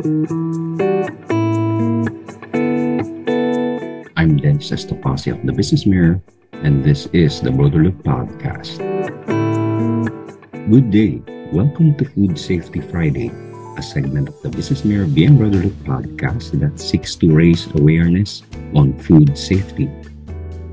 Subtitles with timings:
[0.00, 0.16] I'm
[4.40, 6.22] Dennis Estopasi of the Business Mirror,
[6.52, 8.80] and this is the Brotherhood Podcast.
[10.70, 11.20] Good day.
[11.52, 13.30] Welcome to Food Safety Friday,
[13.76, 18.42] a segment of the Business Mirror BM Brotherhood podcast that seeks to raise awareness
[18.74, 19.90] on food safety.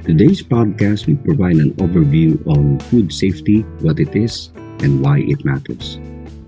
[0.06, 5.44] Today's podcast will provide an overview on food safety, what it is, and why it
[5.44, 6.00] matters.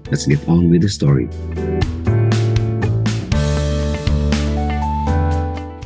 [0.10, 1.28] Let's get on with the story.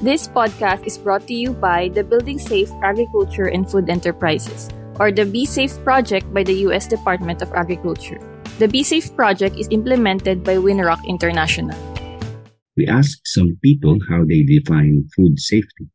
[0.04, 4.68] This podcast is brought to you by the Building Safe Agriculture and Food Enterprises,
[5.00, 6.92] or the Be Safe Project by the U.S.
[6.92, 8.20] Department of Agriculture.
[8.60, 11.80] The Be Safe project is implemented by Winrock International.
[12.76, 15.88] We asked some people how they define food safety.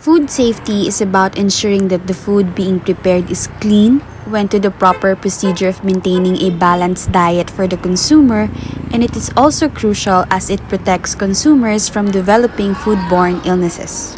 [0.00, 4.70] Food safety is about ensuring that the food being prepared is clean, went to the
[4.70, 8.48] proper procedure of maintaining a balanced diet for the consumer,
[8.96, 14.16] and it is also crucial as it protects consumers from developing foodborne illnesses.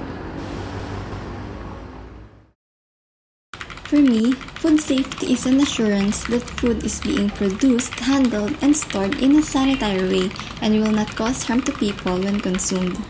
[3.82, 9.18] For me, food safety is an assurance that food is being produced, handled, and stored
[9.18, 10.30] in a sanitary way
[10.62, 13.02] and will not cause harm to people when consumed.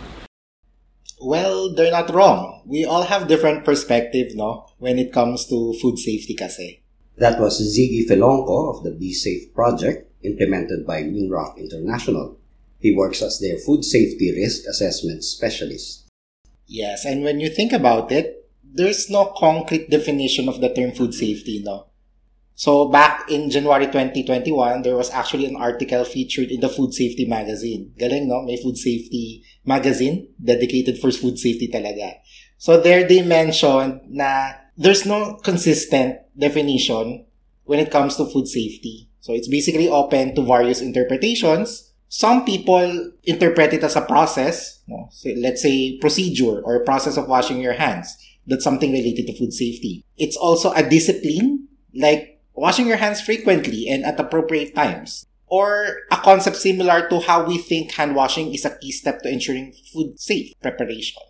[1.23, 2.63] Well, they're not wrong.
[2.67, 4.67] We all have different perspective, no?
[4.79, 6.83] When it comes to food safety kasi.
[7.17, 12.39] That was Ziggy Felonco of the Be Safe project implemented by Winrock International.
[12.81, 16.09] He works as their food safety risk assessment specialist.
[16.67, 21.15] Yes, and when you think about it, there's no concrete definition of the term food
[21.15, 21.87] safety, no?
[22.55, 27.25] So back in January 2021, there was actually an article featured in the Food Safety
[27.25, 27.93] magazine.
[27.99, 28.43] Galing, no?
[28.43, 32.19] May food safety magazine dedicated for food safety talaga.
[32.59, 37.27] So there they mentioned na there's no consistent definition
[37.65, 39.09] when it comes to food safety.
[39.21, 41.93] So it's basically open to various interpretations.
[42.09, 45.09] Some people interpret it as a process, no?
[45.11, 48.15] so let's say procedure or process of washing your hands.
[48.47, 50.05] That's something related to food safety.
[50.19, 55.27] It's also a discipline, like washing your hands frequently and at appropriate times.
[55.53, 59.29] Or a concept similar to how we think hand washing is a key step to
[59.29, 61.21] ensuring food safe preparation.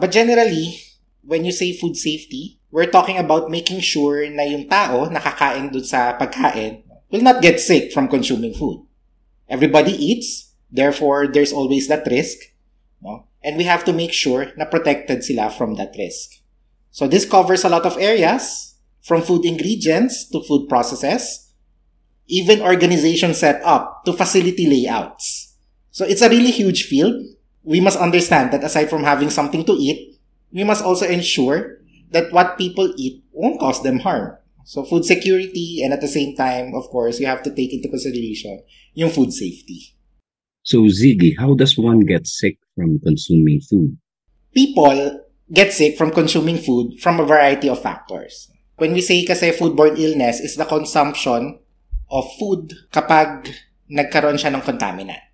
[0.00, 0.80] But generally,
[1.20, 5.84] when you say food safety, we're talking about making sure na yung tao nakakain dun
[5.84, 6.80] sa pagkain
[7.12, 8.88] will not get sick from consuming food.
[9.52, 12.40] Everybody eats, therefore there's always that risk,
[13.04, 13.28] no?
[13.44, 16.40] and we have to make sure na protected sila from that risk.
[16.88, 21.47] So this covers a lot of areas, from food ingredients to food processes,
[22.28, 25.56] even organization set up to facility layouts.
[25.90, 27.16] So it's a really huge field.
[27.64, 30.20] We must understand that aside from having something to eat,
[30.52, 31.78] we must also ensure
[32.10, 34.36] that what people eat won't cause them harm.
[34.64, 37.88] So food security and at the same time, of course, you have to take into
[37.88, 38.60] consideration
[38.94, 39.96] yung food safety.
[40.62, 43.96] So, Ziggy, how does one get sick from consuming food?
[44.52, 48.50] People get sick from consuming food from a variety of factors.
[48.76, 51.58] When we say kasi foodborne illness is the consumption
[52.08, 53.48] of food kapag
[53.88, 55.24] nagkaroon siya ng contaminant.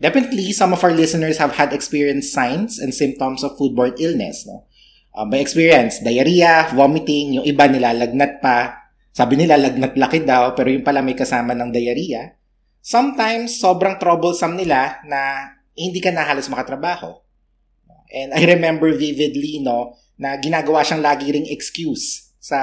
[0.00, 4.48] Definitely, some of our listeners have had experienced signs and symptoms of foodborne illness.
[4.48, 4.64] No?
[5.12, 10.72] Um, by experience, diarrhea, vomiting, yung iba nilalagnat pa, sabi nila lagnat laki daw, pero
[10.72, 12.32] yung pala may kasama ng diarrhea.
[12.80, 17.20] Sometimes, sobrang troublesome nila na hindi ka na halos makatrabaho.
[18.08, 22.58] And I remember vividly, no, na ginagawa siyang lagi ring excuse sa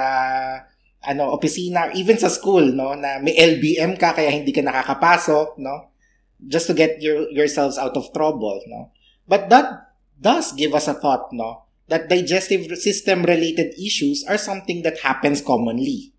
[1.07, 5.95] ano, opisina, even sa school, no, na may LBM ka kaya hindi ka nakakapasok, no,
[6.43, 8.91] just to get your, yourselves out of trouble, no.
[9.23, 14.83] But that does give us a thought, no, that digestive system related issues are something
[14.83, 16.11] that happens commonly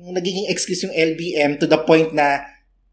[0.00, 2.40] nagiging excuse yung LBM to the point na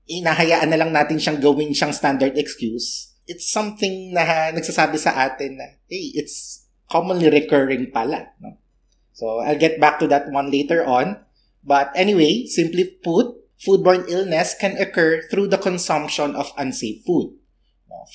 [0.08, 5.56] inahayaan na lang natin siyang gawin siyang standard excuse, it's something na nagsasabi sa atin
[5.60, 8.36] na, hey, it's commonly recurring pala.
[8.44, 8.60] No?
[9.18, 11.18] So, I'll get back to that one later on.
[11.66, 17.34] But anyway, simply put, foodborne illness can occur through the consumption of unsafe food.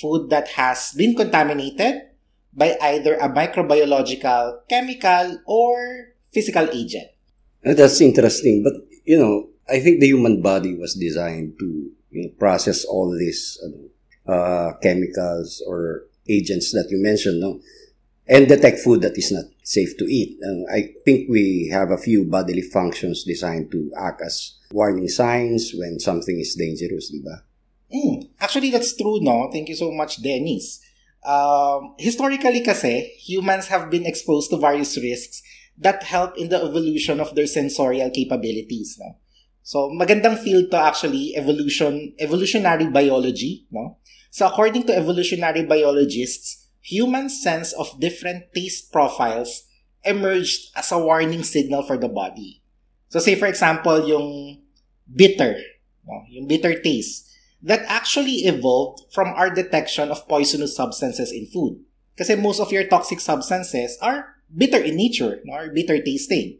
[0.00, 2.14] Food that has been contaminated
[2.54, 7.10] by either a microbiological, chemical, or physical agent.
[7.62, 8.62] That's interesting.
[8.62, 8.74] But,
[9.04, 13.58] you know, I think the human body was designed to you know, process all these
[14.26, 17.60] uh, chemicals or agents that you mentioned, no?
[18.32, 20.38] And detect food that is not safe to eat.
[20.40, 25.72] And I think we have a few bodily functions designed to act as warning signs
[25.76, 27.20] when something is dangerous, di?
[27.92, 29.50] Mm, actually, that's true, no?
[29.52, 30.80] Thank you so much, Dennis.
[31.22, 35.42] Um, historically kasi, humans have been exposed to various risks
[35.76, 38.96] that help in the evolution of their sensorial capabilities.
[38.98, 39.20] No?
[39.62, 43.98] So, magandang field to actually, evolution, evolutionary biology, no?
[44.30, 49.64] So, according to evolutionary biologists, human sense of different taste profiles
[50.04, 52.62] emerged as a warning signal for the body.
[53.08, 54.62] So, say for example, yung
[55.06, 55.56] bitter,
[56.06, 56.24] no?
[56.28, 57.30] yung bitter taste,
[57.62, 61.78] that actually evolved from our detection of poisonous substances in food.
[62.18, 65.54] Kasi most of your toxic substances are bitter in nature, no?
[65.54, 66.58] or bitter tasting.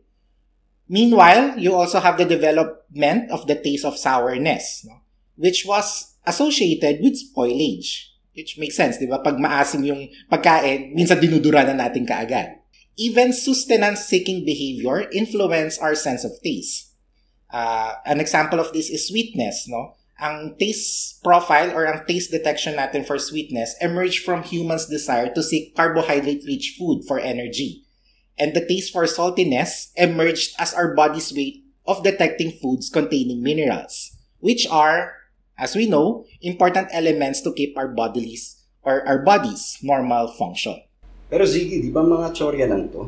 [0.88, 5.02] Meanwhile, you also have the development of the taste of sourness, no?
[5.36, 8.11] which was associated with spoilage.
[8.32, 9.20] Which makes sense, di ba?
[9.20, 12.64] Pag maasim yung pagkain, minsan dinudura na natin kaagad.
[12.96, 16.96] Even sustenance-seeking behavior influence our sense of taste.
[17.52, 19.96] Uh, an example of this is sweetness, no?
[20.16, 25.42] Ang taste profile or ang taste detection natin for sweetness emerged from humans' desire to
[25.42, 27.84] seek carbohydrate-rich food for energy.
[28.38, 34.16] And the taste for saltiness emerged as our body's way of detecting foods containing minerals,
[34.38, 35.21] which are,
[35.62, 40.82] as we know, important elements to keep our bodies or our body's normal function.
[41.30, 43.06] Pero Ziggy, di ba mga tsorya lang to?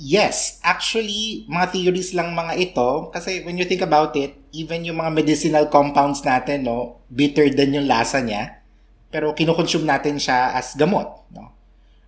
[0.00, 4.98] Yes, actually, mga theories lang mga ito kasi when you think about it, even yung
[4.98, 8.64] mga medicinal compounds natin, no, bitter din yung lasa niya,
[9.12, 11.52] pero kinukonsume natin siya as gamot, no.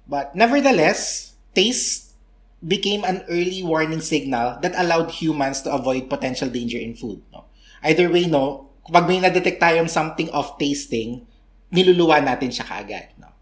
[0.08, 2.16] But nevertheless, taste
[2.64, 7.46] became an early warning signal that allowed humans to avoid potential danger in food, no.
[7.84, 11.24] Either way, no, kapag may na-detect tayong something of tasting,
[11.72, 13.34] niluluwa natin siya kaagad, no.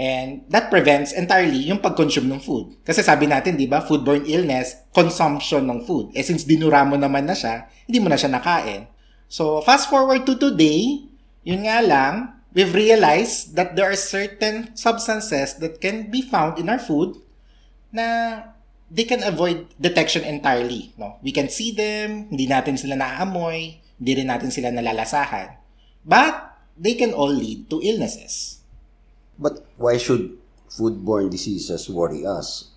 [0.00, 2.78] And that prevents entirely yung pag-consume ng food.
[2.86, 6.14] Kasi sabi natin, di ba, foodborne illness, consumption ng food.
[6.16, 8.88] Eh since dinura mo naman na siya, hindi mo na siya nakain.
[9.28, 11.04] So fast forward to today,
[11.44, 16.70] yun nga lang, we've realized that there are certain substances that can be found in
[16.70, 17.18] our food
[17.92, 18.40] na
[18.90, 20.94] they can avoid detection entirely.
[20.96, 21.18] No?
[21.20, 25.60] We can see them, hindi natin sila naaamoy, hindi rin natin sila nalalasahan.
[26.00, 28.64] But they can all lead to illnesses.
[29.36, 30.40] But why should
[30.72, 32.72] foodborne diseases worry us?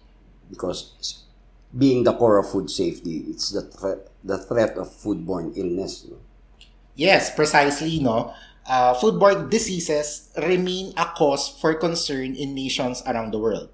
[0.52, 1.24] Because
[1.72, 6.04] being the core of food safety, it's the threat, the threat of foodborne illness.
[6.04, 6.20] No?
[6.96, 8.36] Yes, precisely, no?
[8.68, 13.72] Uh, foodborne diseases remain a cause for concern in nations around the world.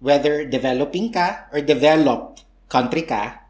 [0.00, 3.48] Whether developing ka or developed country ka,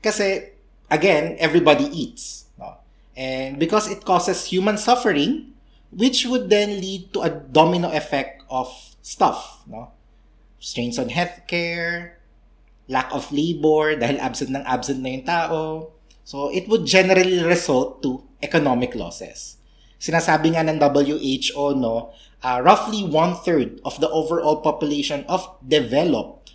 [0.00, 0.49] kasi,
[0.90, 2.46] again, everybody eats.
[2.58, 2.76] No?
[3.16, 5.54] And because it causes human suffering,
[5.90, 8.70] which would then lead to a domino effect of
[9.02, 9.90] stuff, no?
[10.58, 12.20] Strains on healthcare,
[12.90, 15.60] lack of labor dahil absent ng absent na yung tao.
[16.22, 19.56] So, it would generally result to economic losses.
[19.98, 22.12] Sinasabi nga ng WHO, no,
[22.44, 26.54] uh, roughly one-third of the overall population of developed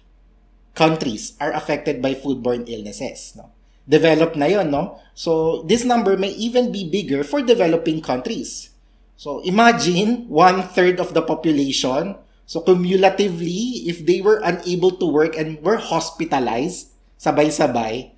[0.75, 3.54] countries are affected by foodborne illnesses, no?
[3.87, 4.99] Developed na no?
[5.13, 8.75] So, this number may even be bigger for developing countries.
[9.15, 12.19] So imagine one third of the population.
[12.45, 18.11] So cumulatively, if they were unable to work and were hospitalized, sabay-sabay,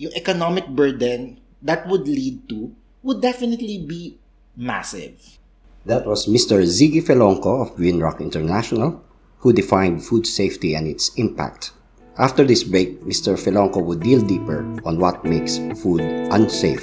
[0.00, 2.72] yung economic burden that would lead to
[3.04, 4.16] would definitely be
[4.56, 5.38] massive.
[5.84, 6.64] That was Mr.
[6.64, 9.04] Ziggy Felonco of Winrock International,
[9.44, 11.70] who defined food safety and its impact.
[12.18, 13.38] After this break, Mr.
[13.38, 16.02] Felonco would deal deeper on what makes food
[16.34, 16.82] unsafe.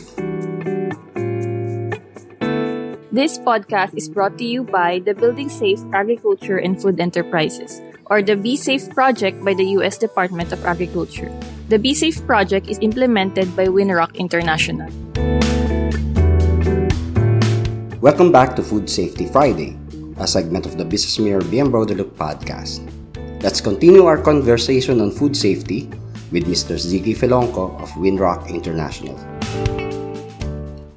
[3.11, 8.23] This podcast is brought to you by the Building Safe Agriculture and Food Enterprises, or
[8.23, 9.99] the Be Safe Project by the U.S.
[9.99, 11.27] Department of Agriculture.
[11.67, 14.87] The Be Safe Project is implemented by Winrock International.
[17.99, 19.75] Welcome back to Food Safety Friday,
[20.15, 22.87] a segment of the Business Mirror BM Broderlook podcast.
[23.45, 25.85] Let's continue our conversation on food safety
[26.33, 26.81] with Mr.
[26.81, 29.13] Ziggy Felonco of Winrock International.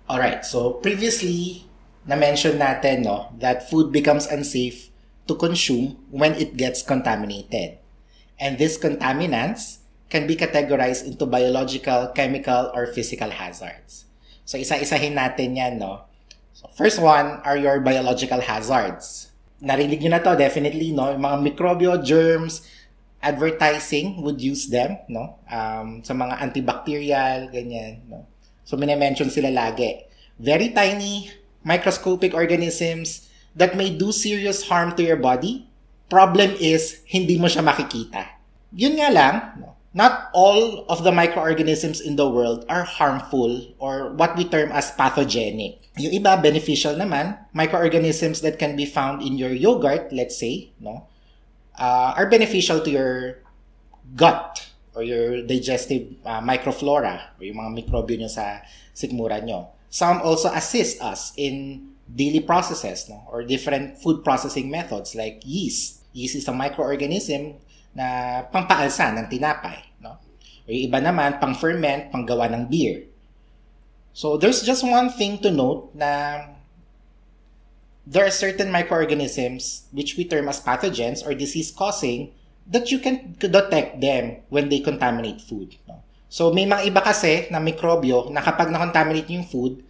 [0.09, 0.41] All right.
[0.41, 1.69] So previously,
[2.09, 4.89] na-mention natin no, that food becomes unsafe
[5.29, 7.85] to consume when it gets contaminated.
[8.41, 14.09] And these contaminants can be categorized into biological, chemical, or physical hazards.
[14.49, 16.09] So isa-isahin natin yan, no?
[16.57, 19.28] So first one are your biological hazards.
[19.59, 21.11] Narinig nyo na to, definitely, no?
[21.11, 22.63] Yung mga microbio, germs,
[23.19, 25.43] advertising would use them, no?
[25.51, 28.27] Um, sa mga antibacterial, ganyan, no?
[28.63, 30.07] So, minimension sila lagi.
[30.39, 31.33] Very tiny,
[31.67, 33.27] microscopic organisms
[33.59, 35.67] that may do serious harm to your body.
[36.07, 38.39] Problem is, hindi mo siya makikita.
[38.71, 39.78] Yun nga lang, no?
[39.95, 44.91] Not all of the microorganisms in the world are harmful or what we term as
[44.93, 45.81] pathogenic.
[45.97, 47.39] Yung iba, beneficial naman.
[47.53, 51.09] Microorganisms that can be found in your yogurt, let's say, no,
[51.79, 53.39] uh, are beneficial to your
[54.15, 58.63] gut or your digestive uh, microflora or yung mga mikrobyo nyo sa
[58.95, 59.71] sikmura nyo.
[59.89, 63.25] Some also assist us in daily processes no?
[63.31, 66.05] or different food processing methods like yeast.
[66.13, 67.57] Yeast is a microorganism
[67.99, 68.09] na
[68.47, 69.99] pangpaalsa ng tinapay.
[69.99, 70.23] No?
[70.63, 73.11] O yung iba naman, pang-ferment, panggawa ng beer.
[74.15, 76.43] So there's just one thing to note na
[78.07, 82.31] there are certain microorganisms which we term as pathogens or disease-causing
[82.71, 85.75] that you can detect them when they contaminate food.
[85.91, 85.99] No?
[86.31, 89.83] So may mga iba kasi na mikrobyo na kapag na-contaminate yung food,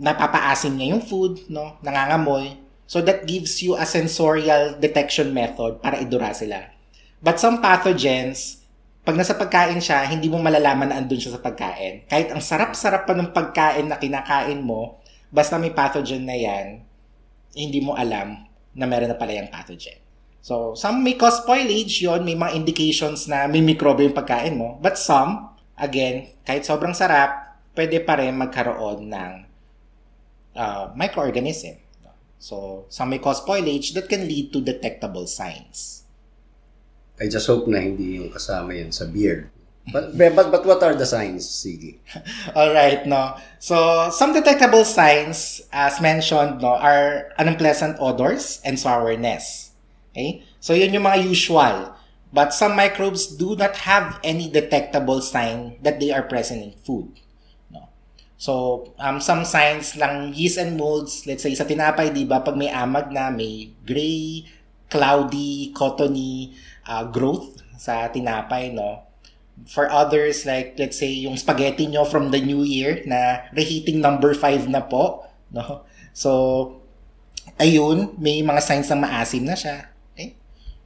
[0.00, 1.76] napapaasim niya yung food, no?
[1.84, 2.56] nangangamoy.
[2.88, 6.71] So that gives you a sensorial detection method para idura sila.
[7.22, 8.66] But some pathogens,
[9.06, 12.02] pag nasa pagkain siya, hindi mo malalaman na andun siya sa pagkain.
[12.10, 14.98] Kahit ang sarap-sarap pa ng pagkain na kinakain mo,
[15.30, 16.82] basta may pathogen na yan,
[17.54, 18.42] hindi mo alam
[18.74, 20.02] na meron na pala yung pathogen.
[20.42, 24.82] So, some may cause spoilage yon may mga indications na may microbe yung pagkain mo.
[24.82, 29.32] But some, again, kahit sobrang sarap, pwede pa rin magkaroon ng
[30.58, 31.78] uh, microorganism.
[32.42, 36.01] So, some may cause spoilage that can lead to detectable signs.
[37.20, 39.50] I just hope na hindi yung kasama yan sa beer.
[39.90, 41.98] But, but, but what are the signs, Sige?
[42.56, 43.34] All right, no.
[43.58, 49.72] So, some detectable signs, as mentioned, no, are unpleasant odors and sourness.
[50.14, 50.46] Okay?
[50.60, 51.98] So, yun yung mga usual.
[52.32, 57.10] But some microbes do not have any detectable sign that they are present in food.
[58.42, 62.58] So, um, some signs lang, yeast and molds, let's say sa tinapay, di ba, pag
[62.58, 64.42] may amag na, may gray,
[64.92, 66.52] cloudy, cottony
[66.84, 69.08] uh, growth sa tinapay, no?
[69.64, 74.36] For others, like, let's say, yung spaghetti nyo from the new year na reheating number
[74.36, 75.88] 5 na po, no?
[76.12, 76.30] So,
[77.56, 79.88] ayun, may mga signs na maasim na siya.
[80.12, 80.36] Okay?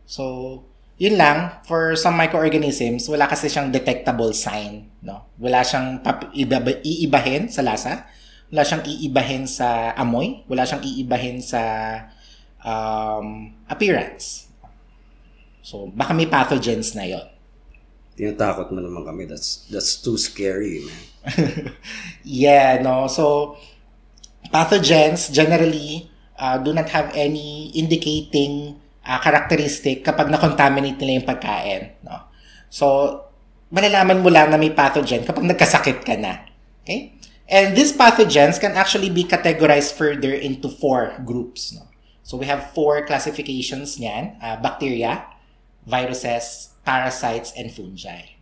[0.06, 0.62] So,
[0.96, 4.88] yun lang, for some microorganisms, wala kasi siyang detectable sign.
[5.04, 5.28] No?
[5.36, 8.08] Wala siyang pap- iba- iibahin sa lasa.
[8.48, 10.46] Wala siyang iibahin sa amoy.
[10.48, 11.60] Wala siyang iibahin sa
[12.66, 14.50] um, appearance.
[15.62, 17.26] So, baka may pathogens na yon.
[18.18, 19.30] Tinatakot mo naman kami.
[19.30, 21.02] That's, that's too scary, man.
[22.26, 23.06] yeah, no.
[23.06, 23.56] So,
[24.50, 31.82] pathogens generally uh, do not have any indicating uh, characteristic kapag na-contaminate nila yung pagkain.
[32.02, 32.30] No?
[32.70, 32.86] So,
[33.70, 36.46] malalaman mo lang na may pathogen kapag nagkasakit ka na.
[36.82, 37.14] Okay?
[37.46, 41.74] And these pathogens can actually be categorized further into four groups.
[41.74, 41.85] No?
[42.26, 44.42] So, we have four classifications niyan.
[44.42, 45.30] Uh, bacteria,
[45.86, 48.34] viruses, parasites, and fungi.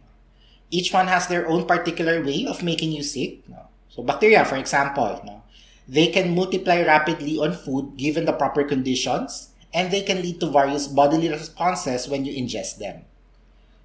[0.73, 3.45] Each one has their own particular way of making you sick.
[3.45, 3.69] No?
[3.93, 5.45] So, bacteria, for example, no?
[5.85, 10.49] they can multiply rapidly on food given the proper conditions and they can lead to
[10.49, 13.05] various bodily responses when you ingest them.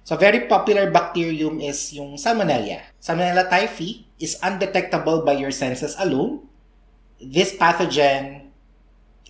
[0.04, 2.80] So, very popular bacterium is yung Salmonella.
[3.04, 6.48] Salmonella typhi is undetectable by your senses alone.
[7.20, 8.49] This pathogen,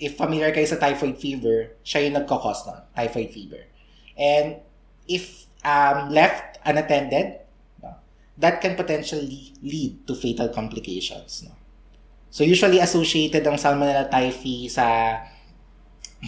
[0.01, 3.63] if familiar kayo sa typhoid fever, siya yung nagkakos ng typhoid fever.
[4.17, 4.65] And
[5.05, 7.45] if um, left unattended,
[7.85, 8.01] no,
[8.41, 11.45] that can potentially lead to fatal complications.
[11.45, 11.53] No?
[12.33, 15.19] So, usually associated ang Salmonella typhi sa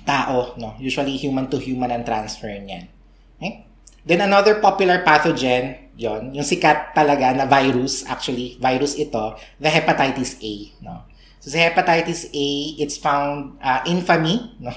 [0.04, 0.76] tao, no?
[0.76, 2.90] Usually human to human ang transfer niyan.
[3.38, 3.64] Okay?
[4.02, 10.42] Then another popular pathogen, yon, yung sikat talaga na virus, actually, virus ito, the hepatitis
[10.42, 11.06] A, no?
[11.42, 14.70] So sa hepatitis A, it's found uh, infamy, no?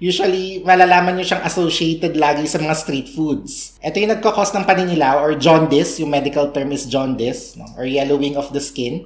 [0.00, 3.76] Usually, malalaman nyo siyang associated lagi sa mga street foods.
[3.84, 7.68] Ito yung nagkakos ng paninilaw or jaundice, yung medical term is jaundice, no?
[7.76, 9.04] or yellowing of the skin.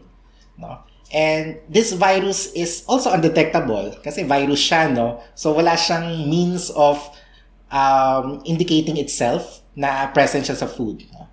[0.54, 0.87] No?
[1.11, 5.18] And this virus is also undetectable kasi virus siya, no?
[5.35, 7.02] So wala siyang means of
[7.75, 11.02] um, indicating itself na present siya sa food.
[11.11, 11.26] No?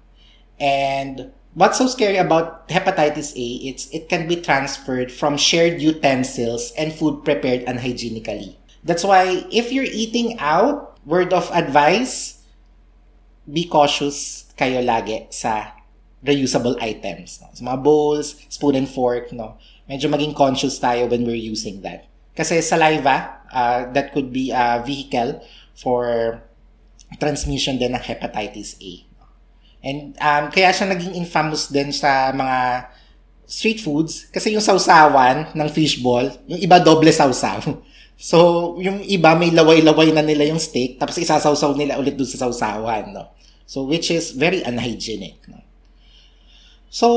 [0.57, 6.71] And what's so scary about hepatitis A, it's it can be transferred from shared utensils
[6.77, 8.55] and food prepared unhygienically.
[8.83, 12.41] That's why if you're eating out, word of advice,
[13.45, 15.73] be cautious kayo lagi sa
[16.21, 17.41] reusable items.
[17.41, 17.49] No?
[17.53, 19.57] So, mga bowls, spoon and fork, no?
[19.89, 22.07] medyo maging conscious tayo when we're using that.
[22.31, 25.43] Kasi saliva, uh, that could be a vehicle
[25.75, 26.39] for
[27.19, 29.03] transmission din ng hepatitis A.
[29.81, 32.89] And um, kaya siya naging infamous din sa mga
[33.49, 37.61] street foods kasi yung sausawan ng fishball, yung iba doble sausaw.
[38.21, 42.45] So, yung iba may laway-laway na nila yung steak tapos isasawsaw nila ulit doon sa
[42.45, 43.33] sausawan, no?
[43.65, 45.57] So, which is very unhygienic, no?
[46.93, 47.07] So,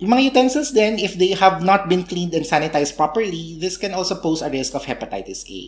[0.00, 3.92] yung mga utensils then, if they have not been cleaned and sanitized properly, this can
[3.92, 5.60] also pose a risk of hepatitis A.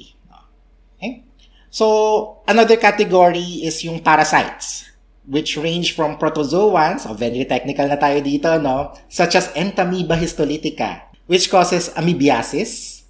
[0.97, 1.29] Okay?
[1.69, 4.89] So, another category is yung parasites.
[5.27, 8.95] Which range from protozoans, so very technical na tayo dito, no?
[9.11, 13.03] Such as Entamoeba histolytica, which causes amoebiasis.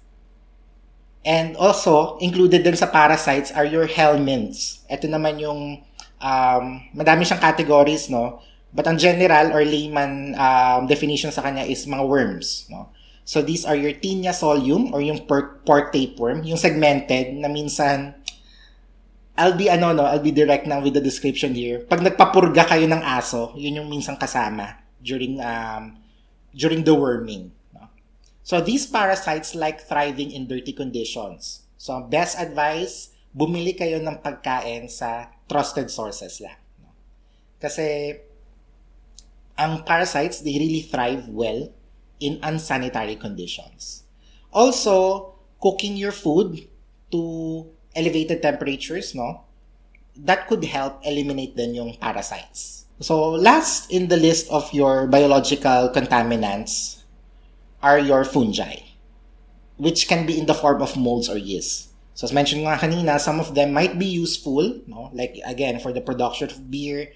[1.21, 4.81] And also, included din sa parasites are your helminths.
[4.89, 5.85] Ito naman yung,
[6.17, 6.65] um,
[6.97, 8.41] madami siyang categories, no?
[8.73, 12.89] But ang general or layman um, definition sa kanya is mga worms, no?
[13.27, 18.16] So these are your tinea solium or yung pork, pork tapeworm, yung segmented na minsan
[19.37, 21.85] I'll be ano no, I'll be direct now with the description here.
[21.85, 26.01] Pag nagpapurga kayo ng aso, yun yung minsan kasama during um
[26.57, 27.53] during the worming.
[27.69, 27.85] No?
[28.41, 31.69] So these parasites like thriving in dirty conditions.
[31.77, 36.57] So best advice, bumili kayo ng pagkain sa trusted sources lang.
[36.81, 36.89] No?
[37.61, 38.17] Kasi
[39.53, 41.69] ang parasites, they really thrive well
[42.17, 44.05] in unsanitary conditions.
[44.53, 46.69] Also, cooking your food
[47.13, 47.65] to
[47.97, 49.41] elevated temperatures, no?
[50.15, 52.85] That could help eliminate then yung parasites.
[53.01, 57.03] So, last in the list of your biological contaminants
[57.81, 58.81] are your fungi,
[59.77, 61.93] which can be in the form of molds or yeast.
[62.17, 65.13] So, as mentioned nga kanina, some of them might be useful, no?
[65.13, 67.13] Like, again, for the production of beer,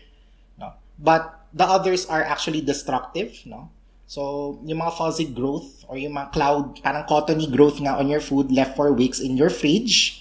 [0.59, 0.77] no?
[0.99, 3.73] But the others are actually destructive, no?
[4.05, 8.21] So, yung mga fuzzy growth or yung mga cloud, parang cottony growth nga on your
[8.21, 10.20] food left for weeks in your fridge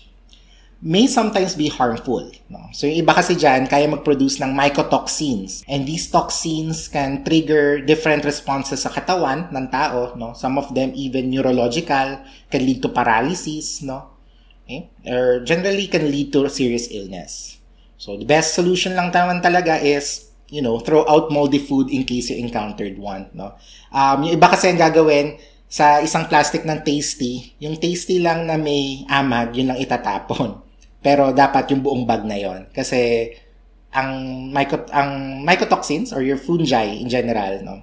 [0.80, 2.24] may sometimes be harmful.
[2.48, 2.72] No?
[2.72, 5.60] So, yung iba kasi dyan, kaya mag-produce ng mycotoxins.
[5.68, 10.16] And these toxins can trigger different responses sa katawan ng tao.
[10.16, 10.32] No?
[10.32, 14.16] Some of them even neurological, can lead to paralysis, no?
[14.64, 14.88] Okay?
[15.04, 17.60] Or generally can lead to serious illness.
[18.00, 22.02] So, the best solution lang naman talaga is you know, throw out moldy food in
[22.02, 23.54] case you encountered one, no?
[23.94, 25.38] Um, yung iba kasi ang gagawin,
[25.70, 30.58] sa isang plastic ng tasty, yung tasty lang na may amag, yun lang itatapon.
[31.00, 33.32] Pero dapat yung buong bag na yon Kasi
[33.90, 34.12] ang,
[34.52, 37.76] mycot ang mycotoxins or your fungi in general, no,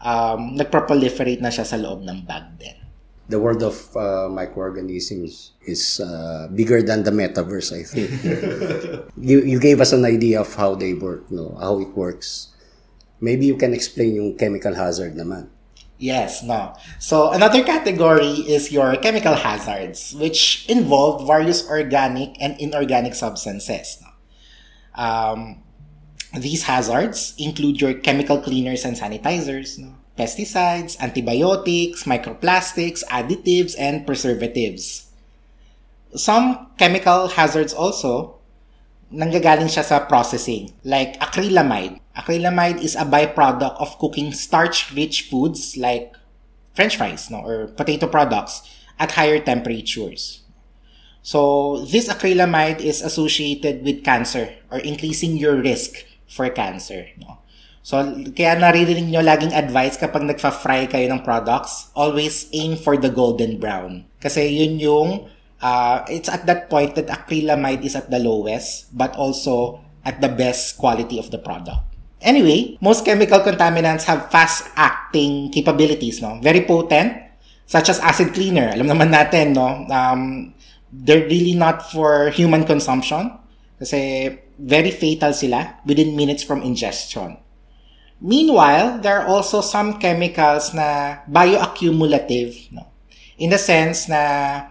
[0.00, 2.76] um, nagproliferate na siya sa loob ng bag din.
[3.24, 8.12] The world of uh, microorganisms is uh, bigger than the metaverse, I think.
[9.16, 12.52] you, you gave us an idea of how they work, no, how it works.
[13.24, 15.48] Maybe you can explain yung chemical hazard naman.
[15.98, 16.74] Yes, no.
[16.98, 24.02] So another category is your chemical hazards, which involve various organic and inorganic substances.
[24.02, 25.02] No?
[25.02, 25.62] Um,
[26.34, 29.94] these hazards include your chemical cleaners and sanitizers, no?
[30.18, 35.10] pesticides, antibiotics, microplastics, additives, and preservatives.
[36.14, 38.33] Some chemical hazards also
[39.12, 42.00] nanggagaling siya sa processing, like acrylamide.
[42.16, 46.14] Acrylamide is a byproduct of cooking starch-rich foods like
[46.74, 48.62] french fries no, or potato products
[48.98, 50.42] at higher temperatures.
[51.24, 57.08] So, this acrylamide is associated with cancer or increasing your risk for cancer.
[57.16, 57.40] No?
[57.80, 58.00] So,
[58.36, 63.56] kaya naririnig nyo laging advice kapag nagfa-fry kayo ng products, always aim for the golden
[63.60, 64.04] brown.
[64.20, 65.28] Kasi yun yung,
[65.60, 70.28] uh, it's at that point that acrylamide is at the lowest, but also at the
[70.28, 71.80] best quality of the product.
[72.20, 76.40] Anyway, most chemical contaminants have fast-acting capabilities, no?
[76.40, 77.20] Very potent,
[77.66, 78.72] such as acid cleaner.
[78.72, 79.84] Alam naman natin, no?
[79.92, 80.54] Um,
[80.92, 83.34] they're really not for human consumption
[83.76, 87.36] kasi very fatal sila within minutes from ingestion.
[88.22, 92.88] Meanwhile, there are also some chemicals na bioaccumulative, no?
[93.36, 94.70] In the sense na,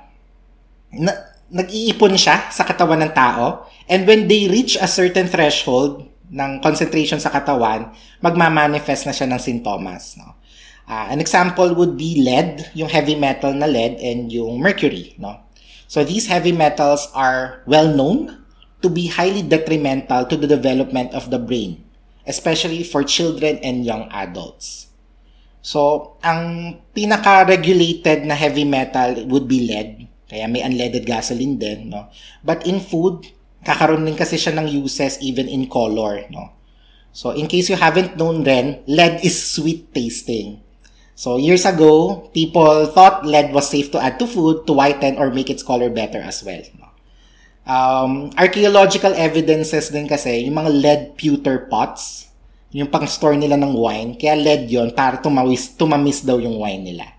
[0.94, 1.12] na
[1.54, 7.22] nag-iipon siya sa katawan ng tao and when they reach a certain threshold ng concentration
[7.22, 10.40] sa katawan, magmamanifest na siya ng sintomas, no?
[10.84, 15.40] Uh, an example would be lead, yung heavy metal na lead and yung mercury, no?
[15.88, 18.44] So these heavy metals are well known
[18.82, 21.84] to be highly detrimental to the development of the brain
[22.24, 24.88] especially for children and young adults.
[25.64, 30.08] So, ang pinaka-regulated na heavy metal would be lead.
[30.34, 32.10] Kaya may unleaded gasoline din, no?
[32.42, 33.30] But in food,
[33.62, 36.58] kakaroon din kasi siya ng uses even in color, no?
[37.14, 40.66] So, in case you haven't known rin, lead is sweet tasting.
[41.14, 45.30] So, years ago, people thought lead was safe to add to food to whiten or
[45.30, 46.66] make its color better as well.
[46.82, 46.90] No?
[47.70, 52.34] Um, archaeological evidences din kasi, yung mga lead pewter pots,
[52.74, 57.13] yung pang-store nila ng wine, kaya lead yon para tumawis, tumamis daw yung wine nila.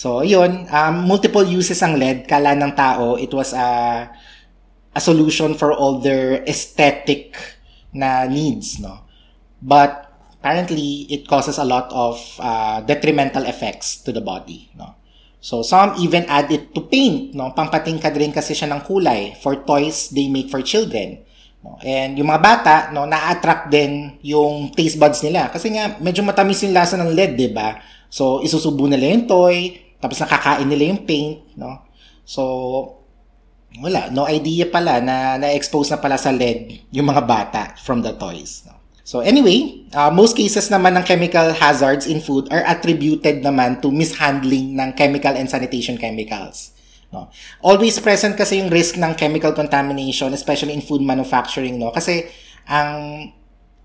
[0.00, 2.24] So, yun, um, multiple uses ang lead.
[2.24, 4.08] Kala ng tao, it was a,
[4.96, 7.36] a solution for all their aesthetic
[7.92, 9.04] na needs, no?
[9.60, 10.08] But,
[10.40, 14.96] apparently, it causes a lot of uh, detrimental effects to the body, no?
[15.36, 17.52] So, some even add it to paint, no?
[17.52, 21.20] Pampatingkad rin kasi siya ng kulay for toys they make for children.
[21.60, 21.76] No?
[21.84, 25.52] And yung mga bata, no, na-attract din yung taste buds nila.
[25.52, 27.76] Kasi nga, medyo matamis yung lasa ng lead, di ba?
[28.08, 31.84] So, isusubo nila yung toy, tapos nakakain nila yung paint, no?
[32.24, 33.00] So,
[33.78, 38.10] wala, no idea pala na na-expose na pala sa lead yung mga bata from the
[38.18, 38.66] toys.
[38.66, 38.74] No?
[39.06, 43.94] So anyway, uh, most cases naman ng chemical hazards in food are attributed naman to
[43.94, 46.74] mishandling ng chemical and sanitation chemicals.
[47.14, 47.30] No?
[47.62, 51.78] Always present kasi yung risk ng chemical contamination, especially in food manufacturing.
[51.78, 51.94] No?
[51.94, 52.26] Kasi
[52.66, 53.30] ang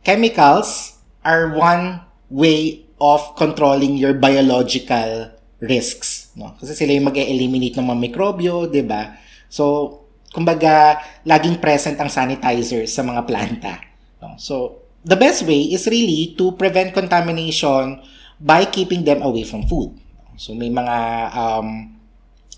[0.01, 5.34] chemicals are one way of controlling your biological
[5.65, 6.31] risks.
[6.37, 6.53] No?
[6.55, 9.17] Kasi sila yung mag-eliminate ng mga mikrobyo, di ba?
[9.49, 13.81] So, kumbaga, laging present ang sanitizer sa mga planta.
[14.21, 14.37] No?
[14.37, 18.01] So, the best way is really to prevent contamination
[18.39, 19.95] by keeping them away from food.
[20.37, 20.97] So, may mga
[21.33, 21.95] um,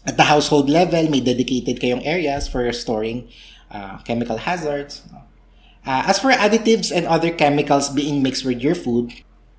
[0.08, 3.28] at the household level, may dedicated kayong areas for storing
[3.70, 5.04] uh, chemical hazards.
[5.86, 9.12] Uh, as for additives and other chemicals being mixed with your food,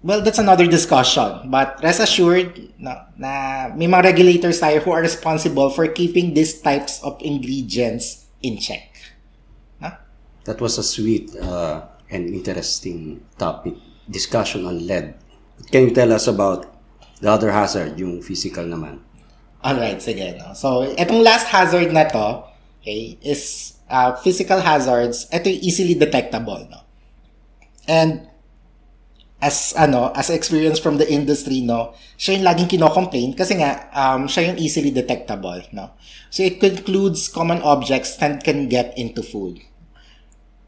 [0.02, 1.50] well, that's another discussion.
[1.50, 6.60] But rest assured na, na may mga regulators tayo who are responsible for keeping these
[6.60, 8.94] types of ingredients in check.
[9.80, 9.96] Huh?
[10.44, 13.74] That was a sweet uh, and interesting topic,
[14.10, 15.14] discussion on lead.
[15.70, 16.66] Can you tell us about
[17.20, 19.00] the other hazard, yung physical naman?
[19.64, 20.38] Alright, sige.
[20.38, 20.54] No?
[20.54, 22.46] So, itong last hazard na to,
[22.80, 25.26] okay, is uh, physical hazards.
[25.34, 26.62] Ito yung easily detectable.
[26.70, 26.86] No?
[27.90, 28.30] And
[29.38, 34.26] as ano, as experience from the industry, no, siya yung laging kino-complain kasi nga um,
[34.26, 35.94] siya yung easily detectable, no.
[36.30, 39.62] So it concludes common objects that can get into food.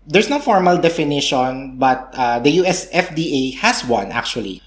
[0.06, 4.62] There's no formal definition, but uh, the US FDA has one actually.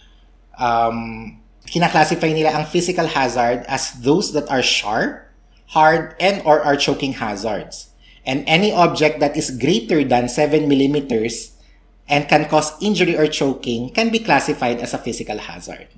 [0.60, 1.40] Um,
[1.72, 5.32] kinaklasify nila ang physical hazard as those that are sharp,
[5.72, 7.90] hard, and or are choking hazards.
[8.28, 11.53] And any object that is greater than 7 millimeters
[12.14, 15.90] and can cause injury or choking can be classified as a physical hazard.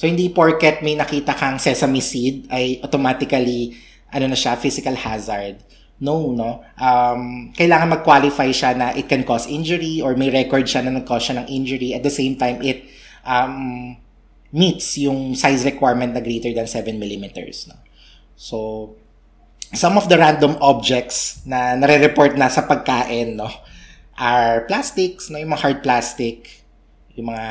[0.00, 3.76] So, hindi porket may nakita kang sesame seed ay automatically
[4.08, 5.60] ano na siya, physical hazard.
[6.00, 6.64] No, no.
[6.80, 11.28] Um, kailangan mag-qualify siya na it can cause injury or may record siya na nag-cause
[11.28, 11.92] siya ng injury.
[11.92, 12.88] At the same time, it
[13.20, 14.00] um,
[14.48, 17.68] meets yung size requirement na greater than 7 millimeters.
[17.68, 17.76] No?
[18.40, 18.56] So,
[19.76, 23.52] some of the random objects na nare-report na sa pagkain no,
[24.20, 26.60] are plastics, no, yung mga hard plastic,
[27.16, 27.48] yung mga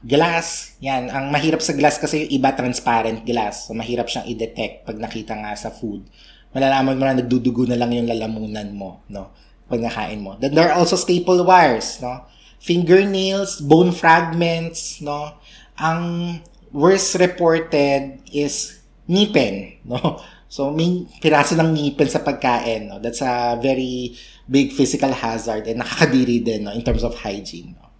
[0.00, 0.80] glass.
[0.80, 3.68] Yan, ang mahirap sa glass kasi yung iba transparent glass.
[3.68, 6.08] So, mahirap siyang i-detect pag nakita nga sa food.
[6.56, 9.28] Malalaman mo na nagdudugo na lang yung lalamunan mo, no,
[9.68, 10.40] pag nakain mo.
[10.40, 12.24] Then there are also staple wires, no,
[12.64, 15.36] fingernails, bone fragments, no,
[15.76, 16.40] ang
[16.72, 20.00] worst reported is ngipin, no?
[20.46, 23.02] So, may piraso ng ngipin sa pagkain, no?
[23.02, 24.14] That's a very
[24.46, 26.72] big physical hazard and nakakadiri din, no?
[26.72, 27.90] In terms of hygiene, no?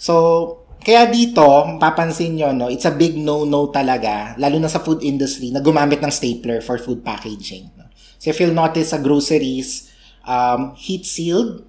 [0.00, 0.14] So,
[0.80, 1.44] kaya dito,
[1.76, 2.72] papansin nyo, no?
[2.72, 6.80] It's a big no-no talaga, lalo na sa food industry, na gumamit ng stapler for
[6.80, 7.90] food packaging, no?
[8.16, 9.92] So, if you'll notice sa groceries,
[10.24, 11.66] um, heat-sealed,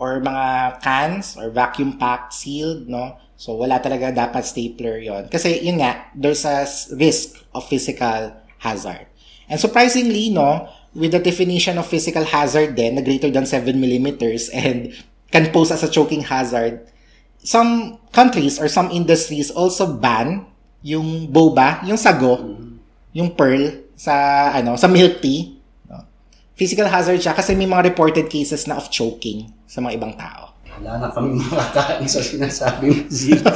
[0.00, 3.20] or mga cans, or vacuum-packed sealed, no?
[3.36, 6.64] So, wala talaga dapat stapler yon Kasi, yun nga, there's a
[6.96, 9.06] risk of physical hazard.
[9.50, 14.48] And surprisingly, no, with the definition of physical hazard then, na greater than 7 millimeters
[14.50, 14.94] and
[15.30, 16.86] can pose as a choking hazard,
[17.38, 20.46] some countries or some industries also ban
[20.82, 22.56] yung boba, yung sago,
[23.12, 25.56] yung pearl sa ano, sa milk tea.
[25.86, 26.02] No?
[26.56, 30.56] Physical hazard siya kasi may mga reported cases na of choking sa mga ibang tao.
[30.80, 33.52] Wala na kami makakain sa sinasabi mo, Zeke.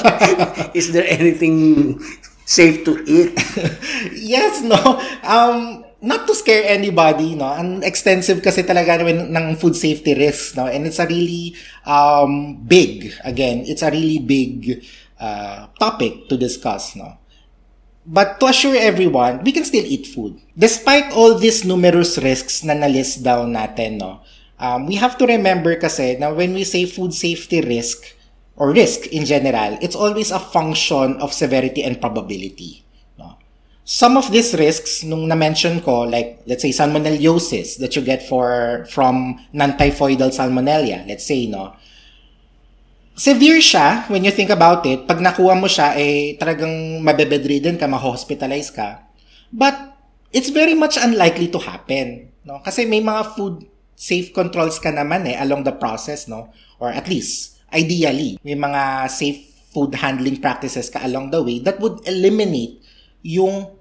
[0.77, 1.97] Is there anything
[2.45, 3.33] safe to eat?
[4.13, 4.77] yes, no.
[5.25, 7.49] Um, not to scare anybody, no.
[7.49, 10.69] Ang extensive kasi talaga naman ng food safety risks, no.
[10.69, 11.57] And it's a really
[11.89, 14.85] um, big, again, it's a really big
[15.17, 17.17] uh, topic to discuss, no.
[18.05, 20.37] But to assure everyone, we can still eat food.
[20.53, 24.21] Despite all these numerous risks na na-list down natin, no,
[24.61, 28.05] um, we have to remember kasi na when we say food safety risk,
[28.57, 32.84] or risk in general, it's always a function of severity and probability.
[33.85, 38.89] Some of these risks, nung na-mention ko, like, let's say, salmonellosis that you get for
[38.89, 41.77] from non-typhoidal salmonella, let's say, no,
[43.13, 45.05] severe siya when you think about it.
[45.05, 49.05] Pag nakuha mo siya, eh, talagang mabebedridden ka, ma-hospitalize ka.
[49.53, 49.95] But,
[50.35, 52.35] it's very much unlikely to happen.
[52.43, 52.59] No?
[52.59, 56.51] Kasi may mga food safe controls ka naman eh, along the process, no?
[56.83, 61.79] Or at least, ideally, may mga safe food handling practices ka along the way that
[61.79, 62.83] would eliminate
[63.25, 63.73] yung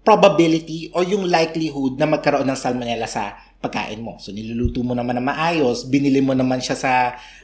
[0.00, 4.16] probability or yung likelihood na magkaroon ng salmonella sa pagkain mo.
[4.22, 6.92] So, niluluto mo naman na maayos, binili mo naman siya sa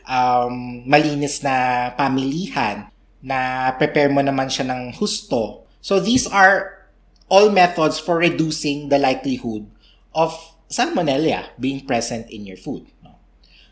[0.07, 2.87] um, malinis na pamilihan,
[3.23, 5.67] na prepare mo naman siya ng husto.
[5.83, 6.87] So, these are
[7.27, 9.67] all methods for reducing the likelihood
[10.15, 10.35] of
[10.71, 12.87] salmonella being present in your food.
[13.03, 13.19] No?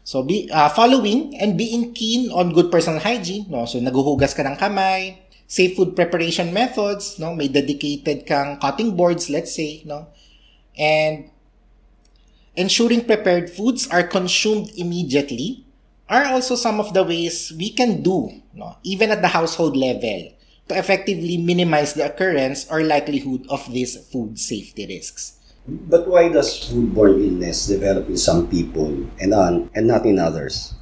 [0.02, 3.46] So, be, uh, following and being keen on good personal hygiene.
[3.46, 3.70] No?
[3.70, 7.34] So, naguhugas ka ng kamay, safe food preparation methods, no?
[7.34, 10.06] May dedicated kang cutting boards, let's say, no?
[10.78, 11.34] And
[12.54, 15.66] ensuring prepared foods are consumed immediately
[16.08, 20.30] are also some of the ways we can do, no, even at the household level,
[20.68, 25.38] to effectively minimize the occurrence or likelihood of these food safety risks.
[25.66, 30.74] But why does foodborne illness develop in some people and on and not in others?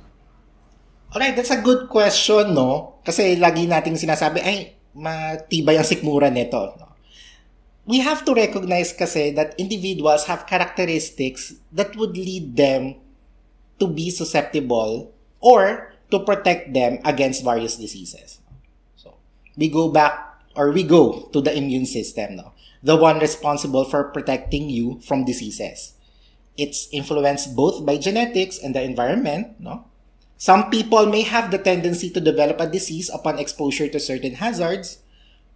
[1.09, 3.01] Alright, that's a good question, no?
[3.01, 6.77] Kasi lagi nating sinasabi, ay, matibay ang sikmura nito.
[6.77, 6.93] No?
[7.89, 13.01] We have to recognize kasi that individuals have characteristics that would lead them
[13.81, 15.09] to be susceptible
[15.41, 18.45] or to protect them against various diseases.
[19.01, 19.17] So,
[19.57, 22.53] we go back or we go to the immune system now,
[22.85, 25.97] the one responsible for protecting you from diseases.
[26.61, 29.88] It's influenced both by genetics and the environment, no?
[30.39, 35.03] Some people may have the tendency to develop a disease upon exposure to certain hazards,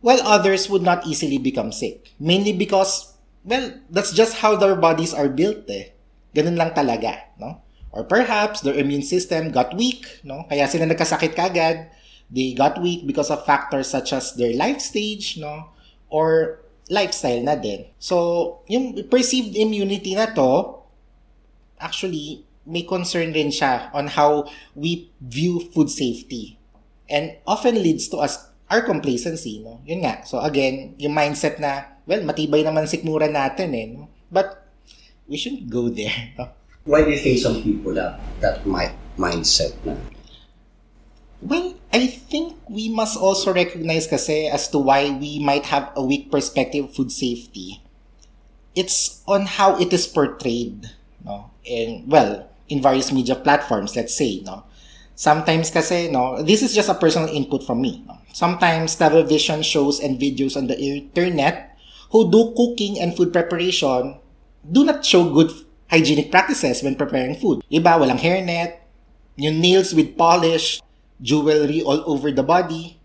[0.03, 2.11] while others would not easily become sick.
[2.18, 3.14] Mainly because,
[3.47, 5.95] well, that's just how their bodies are built eh.
[6.35, 7.62] Ganun lang talaga, no?
[7.95, 10.51] Or perhaps their immune system got weak, no?
[10.51, 11.87] Kaya sila nagkasakit kagad.
[12.33, 15.71] They got weak because of factors such as their life stage, no?
[16.11, 16.59] Or
[16.90, 17.87] lifestyle na din.
[18.03, 20.83] So, yung perceived immunity na to,
[21.79, 26.59] actually, may concern rin siya on how we view food safety.
[27.11, 28.38] And often leads to us
[28.72, 29.85] our complacency, no?
[29.85, 30.25] Yun nga.
[30.25, 34.09] So again, yung mindset na, well, matibay naman sikmura natin eh, no?
[34.33, 34.64] But
[35.29, 36.48] we shouldn't go there, no?
[36.88, 39.94] Why do you think some people have that mi- mindset na?
[41.42, 46.03] Well, I think we must also recognize kasi as to why we might have a
[46.03, 47.83] weak perspective of food safety.
[48.79, 50.88] It's on how it is portrayed,
[51.27, 51.51] no?
[51.66, 54.64] And well, in various media platforms, let's say, no?
[55.14, 58.03] Sometimes kasi, no, this is just a personal input from me.
[58.09, 58.18] No?
[58.33, 61.77] Sometimes television shows and videos on the internet
[62.11, 64.16] who do cooking and food preparation
[64.64, 65.53] do not show good
[65.90, 67.62] hygienic practices when preparing food.
[67.70, 68.81] Iba, walang hairnet,
[69.37, 70.81] yung nails with polish,
[71.20, 72.98] jewelry all over the body.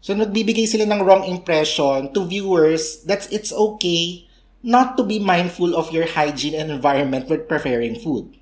[0.00, 4.24] So nagbibigay sila ng wrong impression to viewers that it's okay
[4.64, 8.32] not to be mindful of your hygiene and environment when preparing food.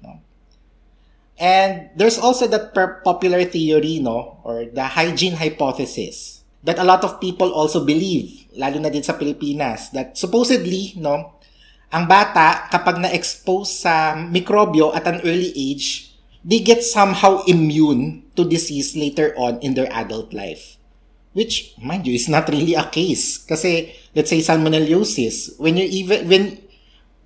[1.38, 7.20] And there's also that popular theory, no, or the hygiene hypothesis that a lot of
[7.20, 11.38] people also believe, lalo na din sa Pilipinas, that supposedly, no,
[11.88, 16.12] ang bata, kapag na-expose sa mikrobyo at an early age,
[16.44, 20.76] they get somehow immune to disease later on in their adult life.
[21.32, 23.38] Which, mind you, is not really a case.
[23.38, 26.58] Kasi, let's say salmonellosis, when you even, when,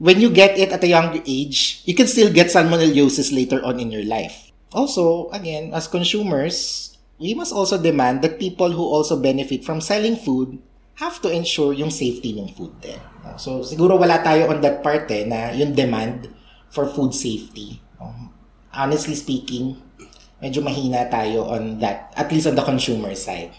[0.03, 3.79] when you get it at a younger age, you can still get salmonellosis later on
[3.79, 4.51] in your life.
[4.75, 10.19] Also, again, as consumers, we must also demand that people who also benefit from selling
[10.19, 10.59] food
[10.99, 12.99] have to ensure yung safety ng food din.
[13.39, 16.27] So, siguro wala tayo on that part eh, na yung demand
[16.75, 17.79] for food safety.
[18.03, 18.35] Um,
[18.75, 19.79] honestly speaking,
[20.43, 23.55] medyo mahina tayo on that, at least on the consumer side.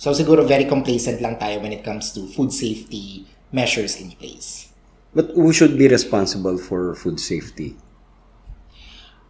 [0.00, 4.69] So, siguro very complacent lang tayo when it comes to food safety measures in place.
[5.14, 7.76] But who should be responsible for food safety?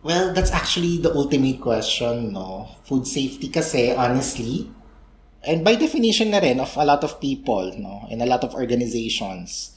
[0.03, 2.69] Well, that's actually the ultimate question, no?
[2.85, 4.73] Food safety kasi, honestly,
[5.45, 8.55] and by definition na rin of a lot of people, no, and a lot of
[8.55, 9.77] organizations,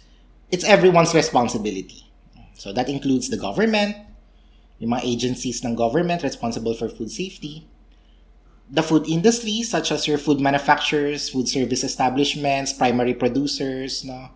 [0.51, 2.07] it's everyone's responsibility.
[2.53, 3.95] So that includes the government,
[4.79, 7.67] yung mga agencies ng government responsible for food safety,
[8.69, 14.31] the food industry such as your food manufacturers, food service establishments, primary producers, no,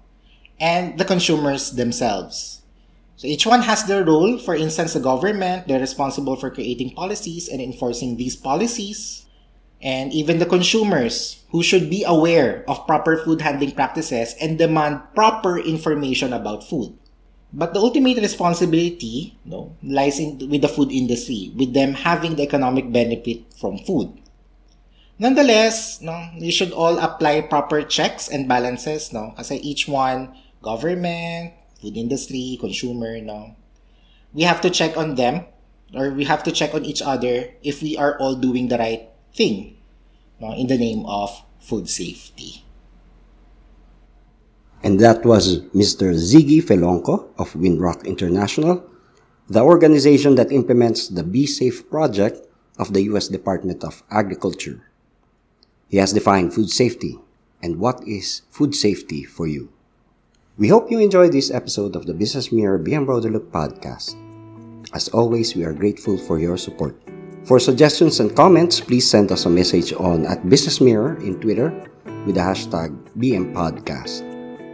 [0.60, 2.62] and the consumers themselves.
[3.18, 4.38] So each one has their role.
[4.38, 9.26] For instance, the government, they're responsible for creating policies and enforcing these policies.
[9.82, 15.02] And even the consumers who should be aware of proper food handling practices and demand
[15.16, 16.98] proper information about food.
[17.54, 22.44] But the ultimate responsibility no, lies in, with the food industry, with them having the
[22.44, 24.14] economic benefit from food.
[25.18, 29.34] Nonetheless, no, you should all apply proper checks and balances, no?
[29.38, 30.36] Kasi each one,
[30.68, 33.56] government, food industry, consumer, no?
[34.36, 35.48] We have to check on them,
[35.96, 39.08] or we have to check on each other if we are all doing the right
[39.32, 39.80] thing,
[40.44, 40.52] no?
[40.52, 41.32] In the name of
[41.64, 42.68] food safety.
[44.84, 46.12] And that was Mr.
[46.14, 48.84] Ziggy Felonco of Windrock International,
[49.48, 52.44] the organization that implements the Be Safe project
[52.78, 53.32] of the U.S.
[53.32, 54.84] Department of Agriculture.
[55.88, 57.18] He has defined food safety
[57.64, 59.72] and what is food safety for you.
[60.58, 64.18] We hope you enjoyed this episode of the Business Mirror BM Broader Look podcast.
[64.90, 66.98] As always, we are grateful for your support.
[67.46, 71.70] For suggestions and comments, please send us a message on at Business Mirror in Twitter
[72.26, 72.90] with the hashtag
[73.22, 74.26] BM Podcast.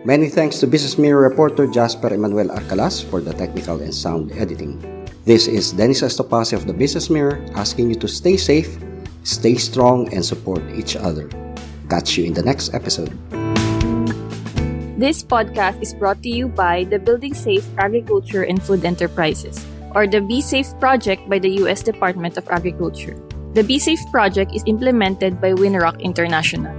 [0.07, 4.79] Many thanks to Business Mirror reporter Jasper Emmanuel Arcalas for the technical and sound editing.
[5.27, 8.79] This is Dennis Estopase of the Business Mirror asking you to stay safe,
[9.27, 11.27] stay strong, and support each other.
[11.89, 13.11] Catch you in the next episode.
[15.03, 19.59] This podcast is brought to you by the Building Safe Agriculture and Food Enterprises,
[19.91, 21.83] or the Be Safe project by the U.S.
[21.83, 23.19] Department of Agriculture.
[23.51, 26.71] The Be Safe project is implemented by Winrock International.